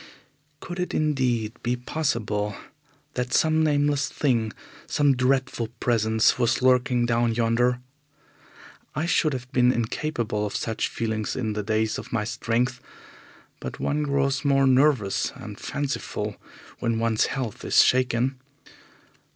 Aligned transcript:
Could 0.61 0.79
it 0.79 0.95
indeed 0.95 1.53
be 1.61 1.75
possible 1.75 2.55
that 3.13 3.31
some 3.35 3.63
nameless 3.63 4.09
thing, 4.09 4.51
some 4.87 5.15
dreadful 5.15 5.67
presence, 5.79 6.39
was 6.39 6.63
lurking 6.63 7.05
down 7.05 7.35
yonder? 7.35 7.81
I 8.95 9.05
should 9.05 9.31
have 9.33 9.51
been 9.51 9.71
incapable 9.71 10.43
of 10.43 10.55
such 10.55 10.87
feelings 10.87 11.35
in 11.35 11.53
the 11.53 11.61
days 11.61 11.99
of 11.99 12.11
my 12.11 12.23
strength, 12.23 12.81
but 13.59 13.79
one 13.79 14.01
grows 14.01 14.43
more 14.43 14.65
nervous 14.65 15.31
and 15.35 15.59
fanciful 15.59 16.41
when 16.79 16.97
one's 16.97 17.27
health 17.27 17.63
is 17.63 17.83
shaken. 17.83 18.39